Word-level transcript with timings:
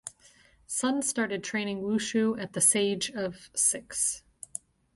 Sun 0.65 1.03
started 1.03 1.43
training 1.43 1.83
wushu 1.83 2.35
at 2.41 2.53
the 2.53 2.59
sage 2.59 3.11
of 3.11 3.51
six. 3.55 4.23